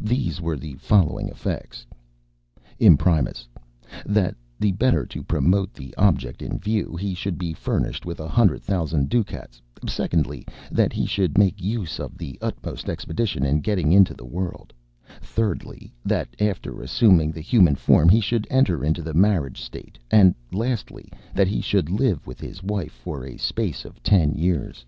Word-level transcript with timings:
These 0.00 0.40
were 0.40 0.56
to 0.56 0.60
the 0.60 0.74
following 0.74 1.30
effect: 1.30 1.86
Imprimis, 2.80 3.46
that 4.04 4.34
the 4.58 4.72
better 4.72 5.06
to 5.06 5.22
promote 5.22 5.72
the 5.72 5.94
object 5.96 6.42
in 6.42 6.58
view, 6.58 6.96
he 6.98 7.14
should 7.14 7.38
be 7.38 7.52
furnished 7.52 8.04
with 8.04 8.18
a 8.18 8.26
hundred 8.26 8.62
thousand 8.64 9.02
gold 9.02 9.10
ducats; 9.28 9.62
secondly, 9.86 10.44
that 10.72 10.92
he 10.92 11.06
should 11.06 11.38
make 11.38 11.62
use 11.62 12.00
of 12.00 12.18
the 12.18 12.36
utmost 12.42 12.88
expedition 12.88 13.44
in 13.44 13.60
getting 13.60 13.92
into 13.92 14.12
the 14.12 14.24
world; 14.26 14.72
thirdly, 15.22 15.92
that 16.04 16.34
after 16.40 16.82
assuming 16.82 17.30
the 17.30 17.40
human 17.40 17.76
form 17.76 18.08
he 18.08 18.20
should 18.20 18.48
enter 18.50 18.82
into 18.82 19.02
the 19.02 19.14
marriage 19.14 19.60
state; 19.60 20.00
and 20.10 20.34
lastly, 20.50 21.08
that 21.32 21.46
he 21.46 21.60
should 21.60 21.88
live 21.90 22.26
with 22.26 22.40
his 22.40 22.60
wife 22.60 22.92
for 23.04 23.24
the 23.24 23.38
space 23.38 23.84
of 23.84 24.02
ten 24.02 24.34
years. 24.34 24.84